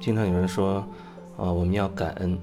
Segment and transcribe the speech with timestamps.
[0.00, 0.84] 经常有人说，
[1.36, 2.38] 呃，我们要感恩，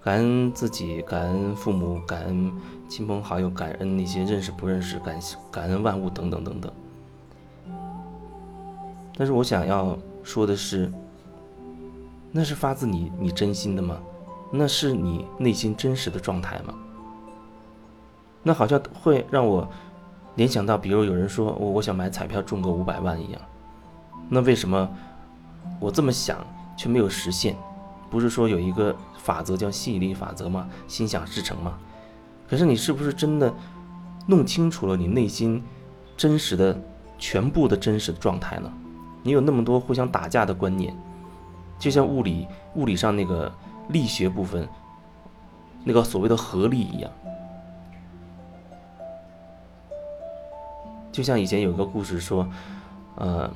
[0.00, 2.52] 感恩自己，感恩父母，感恩
[2.88, 5.18] 亲朋好友，感恩那些认识不认识，感
[5.50, 6.72] 感恩万物等等等等。
[9.16, 10.90] 但是我想要说的是，
[12.30, 13.98] 那是发自你你真心的吗？
[14.52, 16.72] 那是你内心真实的状态吗？
[18.44, 19.68] 那好像会让我
[20.36, 23.40] 联想到，比如有人说我我想买彩票中个五百万一样，
[24.28, 24.88] 那为什么
[25.80, 26.38] 我这么想
[26.76, 27.56] 却没有实现？
[28.10, 30.68] 不是说有一个法则叫吸引力法则吗？
[30.86, 31.78] 心想事成吗？
[32.48, 33.52] 可是你是不是真的
[34.26, 35.62] 弄清楚了你内心
[36.16, 36.80] 真实的
[37.18, 38.72] 全部的真实的状态呢？
[39.22, 40.96] 你有那么多互相打架的观念，
[41.78, 42.46] 就像物理
[42.76, 43.52] 物理上那个
[43.88, 44.68] 力学部分，
[45.82, 47.10] 那个所谓的合力一样。
[51.10, 52.46] 就像以前有个故事说，
[53.16, 53.50] 呃，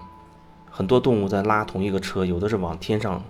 [0.71, 3.23] 很多动物在拉同一个车，有的是往天上，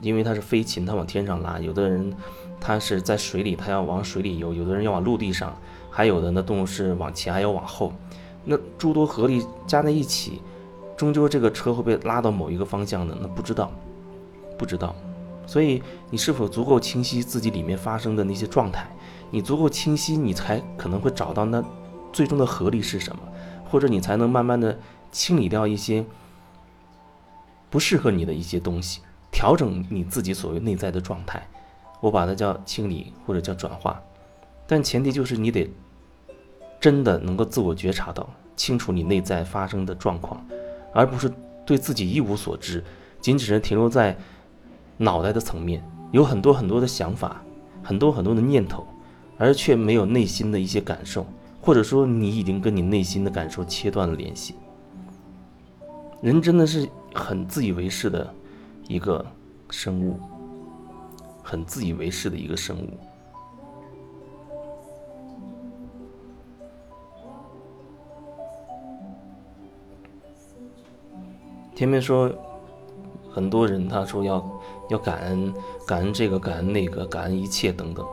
[0.00, 2.12] 因为它是飞禽，它往天上拉；有的人
[2.60, 5.50] 它是在水里，它要往水里游；有的人要往陆地上；
[5.90, 7.92] 还有的那动物是往前，还有往后。
[8.44, 10.40] 那诸多合力加在一起，
[10.96, 13.16] 终究这个车会被拉到某一个方向的。
[13.20, 13.70] 那不知道，
[14.56, 14.94] 不知道。
[15.46, 18.88] 所以你是否足够清晰自己里面发生的那些状态？
[19.30, 21.62] 你足够清晰，你才可能会找到那
[22.12, 23.22] 最终的合力是什么。
[23.68, 24.78] 或者你才能慢慢的
[25.10, 26.04] 清理掉一些
[27.76, 31.46] 不适合你的一些东西，调整你自己所谓内在的状态，
[32.00, 34.02] 我把它叫清理或者叫转化，
[34.66, 35.70] 但前提就是你得
[36.80, 40.42] 真的能够自我觉察到，清楚你内在发生的状况，
[40.94, 41.30] 而不是
[41.66, 42.82] 对自己一无所知，
[43.20, 44.16] 仅只是停留在
[44.96, 47.42] 脑袋的层面，有很多很多的想法，
[47.82, 48.86] 很多很多的念头，
[49.36, 51.26] 而却没有内心的一些感受。
[51.60, 54.54] 或者说，你已经跟你内心的感受切断了联系。
[56.22, 58.32] 人真的是很自以为是的
[58.86, 59.24] 一个
[59.70, 60.20] 生物，
[61.42, 62.90] 很自以为是的一个生物。
[71.74, 72.30] 前面说，
[73.30, 74.60] 很多人他说要
[74.90, 75.52] 要感恩，
[75.86, 78.06] 感恩这个，感恩那个，感恩一切等等。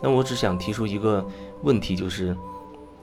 [0.00, 1.26] 那我只想提出一个
[1.62, 2.36] 问题，就是。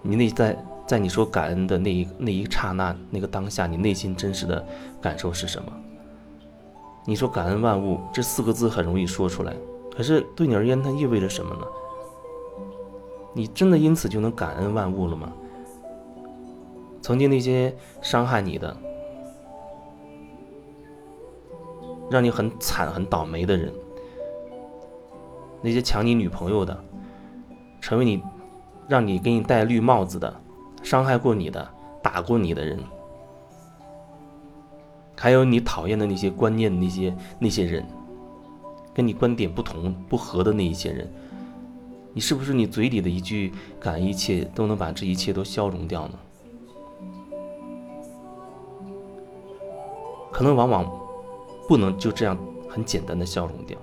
[0.02, 0.58] 你内在
[0.90, 4.66] 在你说感恩的那一那一刹那那个当下，你内心真实的
[5.00, 5.72] 感受是什么？
[7.06, 9.54] 你说感恩万物这四个字很容易说出来，
[9.96, 11.62] 可是对你而言，它意味着什么呢？
[13.36, 15.32] 你真的因此就能感恩万物了吗？
[17.04, 17.72] 曾经那些
[18.02, 18.76] 伤害你的、
[22.10, 23.72] 让你很惨很倒霉的人，
[25.62, 26.84] 那些抢你女朋友的，
[27.80, 28.24] 成为你。
[28.88, 30.34] 让你给你戴绿帽子的，
[30.84, 31.68] 伤害过你的，
[32.02, 32.80] 打过你的人，
[35.16, 37.86] 还有你讨厌的那些观念那些那些人，
[38.94, 41.12] 跟你观点不同不合的那一些人，
[42.14, 46.14] 你是不是你嘴里的一句感恩一切都能把这一切都消融掉呢？
[50.32, 50.90] 可能往往
[51.68, 52.38] 不能就这样
[52.70, 53.78] 很简单的消融掉，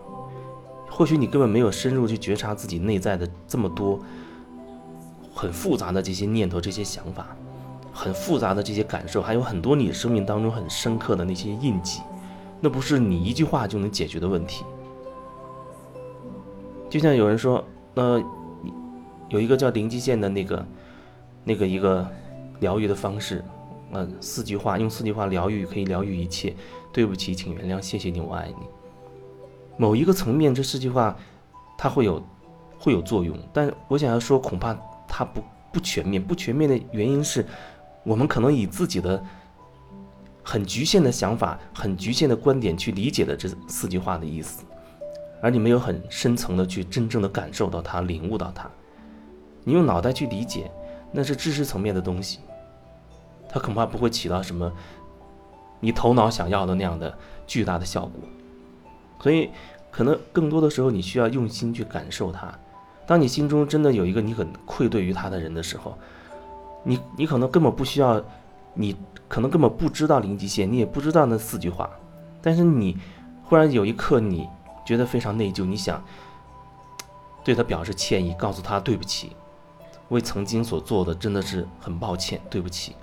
[0.88, 4.00] 或许你根本没有深入去觉察自己内在的这么多。
[5.36, 7.36] 很复杂的这些念头、这些想法，
[7.92, 12.00] 很复杂的这些感受，还有很多你生命当中很深刻的那些印记，
[12.58, 14.64] 那不是你一句话就能解决的问题。
[16.88, 17.62] 就像有人说，
[17.97, 18.19] 呃，
[19.28, 20.66] 有一个叫灵极线的那个、
[21.44, 22.08] 那个一个
[22.60, 23.44] 疗愈的方式，
[23.92, 26.56] 呃，四句话，用四句话疗愈可以疗愈一切。
[26.94, 28.66] 对不起，请原谅，谢谢你，我爱你。
[29.76, 31.14] 某一个层面，这四句话
[31.76, 32.22] 它会有
[32.78, 34.74] 会有作用，但我想要说，恐怕。
[35.08, 37.44] 它不不全面，不全面的原因是，
[38.02, 39.22] 我们可能以自己的
[40.42, 44.64] 很局限的想法、很局限的观点去理解了这四句话的意思，
[45.42, 48.70] 而你没有很深层的去真正的感受到它、领悟到它。
[49.64, 50.70] 你用脑袋去理解，
[51.10, 52.38] 那是知识层面的东西，
[53.48, 54.72] 它恐怕不会起到什么
[55.80, 58.20] 你头脑想要的那样的巨大的效果。
[59.20, 59.50] 所以，
[59.91, 62.56] 可能更多的时候，你需要用心去感受它。
[63.06, 65.97] 当你心中真的有一个你很愧对于他的人的时候，
[66.82, 68.20] 你你可能根本不需要，
[68.74, 68.97] 你
[69.28, 71.88] 可能根本不知道零极限，你也不知道那四句话，
[72.42, 72.98] 但是你
[73.44, 74.48] 忽然有一刻你
[74.84, 76.03] 觉得非常内疚，你想
[77.44, 79.36] 对他表示歉意，告诉他对不起，
[80.09, 82.97] 为曾经所做的真的是很抱歉，对不起。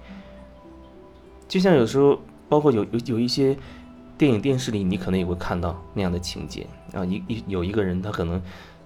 [1.48, 3.58] 就像有时候，包括有有 有一些
[4.18, 8.42] 电影电视里，你可能也会看到那样的情节啊，一一有一个人他可能。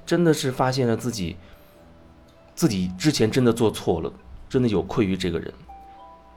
[0.07, 1.35] 真的是发现了自己，
[2.55, 4.11] 自己之前真的做错了，
[4.49, 5.53] 真的有愧于这个人。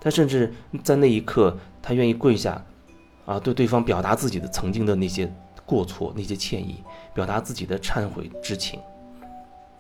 [0.01, 0.53] 他甚至
[0.83, 2.63] 在那一刻，他愿意跪下，
[3.27, 5.33] 啊，对对方表达自己的曾经的那些
[5.65, 6.83] 过错、那些歉意，
[7.15, 8.81] 表达自己的忏悔之情。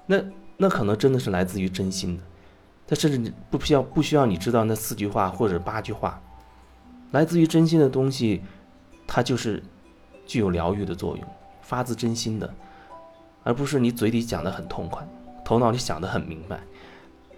[0.06, 0.22] 那
[0.56, 2.22] 那可能真的是来自于真心的，
[2.86, 6.22] 他甚至不需要不需要你知道那四句话或者八句话，
[7.10, 8.42] 来自于真心的东西，
[9.06, 9.60] 它就是
[10.26, 11.26] 具有疗愈的作用，
[11.62, 12.54] 发自真心的，
[13.42, 15.06] 而不是你嘴里讲的很痛快，
[15.44, 16.60] 头脑里想的很明白，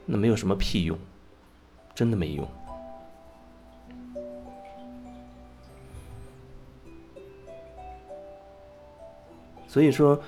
[0.05, 0.99] 那没有什么屁用，
[1.95, 2.47] 真的没用。
[9.69, 10.21] 所以说，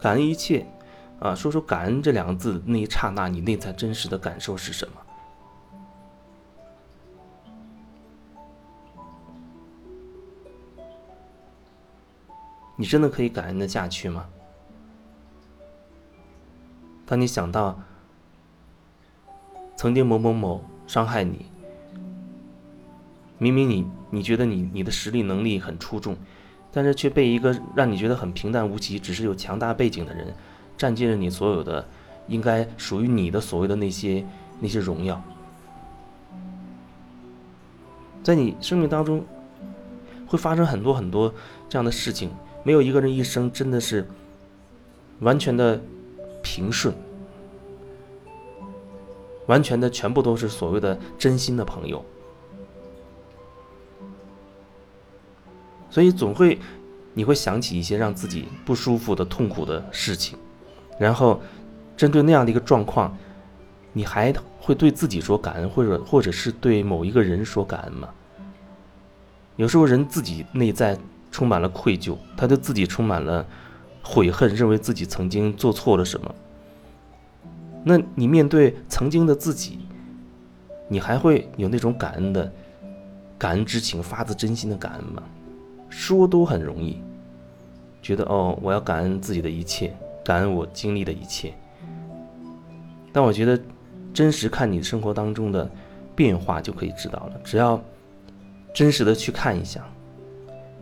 [0.00, 0.64] 感恩一切，
[1.20, 5.00] 啊，说说感恩这两个字那一刹那，你内在真实的感受是什么？
[12.76, 14.26] 你真的可以感恩的下去吗？
[17.06, 17.78] 当你想到
[19.76, 21.46] 曾经某某某伤害你，
[23.38, 26.16] 明明你你觉得你你的实力能力很出众。
[26.76, 30.34] 但是却被一个让你觉得很平淡无奇、只是有强大背景的人，
[30.76, 31.86] 占据了你所有的
[32.26, 34.26] 应该属于你的所谓的那些
[34.58, 35.22] 那些荣耀，
[38.24, 39.24] 在你生命当中
[40.26, 41.32] 会发生很多很多
[41.68, 42.32] 这样的事情。
[42.64, 44.08] 没有一个人一生真的是
[45.20, 45.80] 完全的
[46.44, 46.94] 平顺，
[49.46, 52.04] 完全的全部都是所谓的真心的朋友。
[55.90, 56.58] 所以总会，
[57.14, 60.38] 你会想起一些让自己不舒服的、痛苦的事情，
[60.98, 61.40] 然后
[61.96, 63.16] 针对那样的一个状况，
[63.92, 68.08] 你还会对自己说感恩，或者或者是对某一个人说感恩吗？
[69.56, 70.98] 有时候人自己内在
[71.30, 73.46] 充满了愧疚，他对自己充满了
[74.04, 76.32] 悔恨，认为自己曾经做错了什么。
[77.82, 79.78] 那你面对曾经的自己，
[80.88, 82.52] 你还会有那种感恩的
[83.38, 85.22] 感恩之情，发自真心的感恩吗？
[85.88, 87.00] 说都很容易，
[88.02, 91.54] 觉得哦，我要感恩自己的一切，感恩我经历的一切。
[93.12, 93.60] 但我觉得，
[94.12, 95.70] 真实看你生活当中的
[96.16, 97.40] 变化就可以知道了。
[97.44, 97.80] 只要
[98.74, 99.86] 真实的去看一下，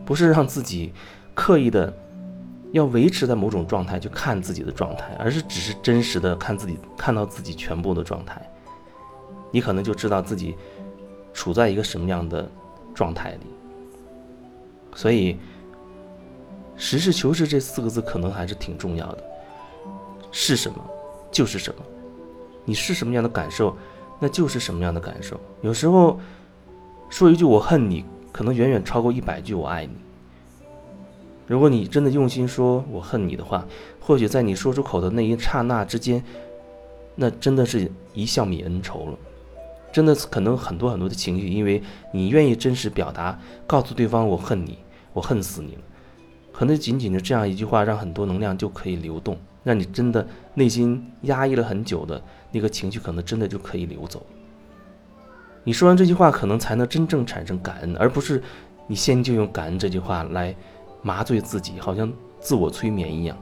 [0.03, 0.91] 不是让自己
[1.35, 1.93] 刻意的
[2.73, 8.41] 要维持在某种状态去看自己的状态，而是只是真实的看自己，看到自己全部的状态，
[9.51, 10.55] 你可能就知道自己
[11.33, 12.49] 处在一个什么样的
[12.95, 13.45] 状态里。
[14.95, 15.37] 所以，
[16.75, 19.23] 实事求是这四个字可能还是挺重要的。
[20.31, 20.83] 是什么，
[21.31, 21.79] 就是什么。
[22.65, 23.77] 你是什么样的感受，
[24.19, 25.39] 那就是什么样的感受。
[25.61, 26.19] 有时候，
[27.07, 28.03] 说一句“我恨你”，
[28.33, 29.93] 可能远远超过一百句“我爱你”。
[31.47, 33.65] 如果你真的用心说“我恨你”的话，
[33.99, 36.23] 或许在你说出口的那一刹那之间，
[37.15, 39.17] 那真的是一笑泯恩仇了。
[39.91, 44.77] 真的可能很多很多的情绪，因为你愿意真实表达，告诉对方“我恨你”。
[45.13, 45.81] 我恨死你了！
[46.51, 50.25] 可能仅仅的这样一句话，让很多能量就可以流动，让你真的
[50.55, 52.19] 内心压抑了很久的
[52.51, 54.25] 那个情绪，可能真的就可以流走。
[55.63, 58.41] 你说完这句话，可能才能真正产生感恩，而不是
[58.87, 60.55] 你先就用感恩这句话来
[61.03, 63.37] 麻醉自己，好像自我催眠一样。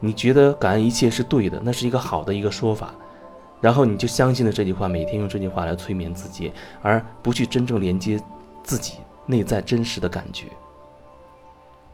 [0.00, 2.94] 你觉得感恩一切是对的，那是一个好的一个说法，
[3.60, 6.50] 然后你就相信了这句话，每天用这句话来催眠自己，
[6.80, 8.18] 而不去真正连接
[8.62, 8.94] 自己
[9.26, 10.46] 内在真实的感觉。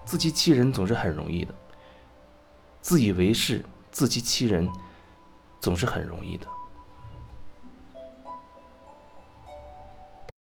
[0.05, 1.53] 自欺欺人总是很容易的，
[2.81, 4.69] 自以为是、自欺欺人
[5.59, 6.47] 总是很容易的。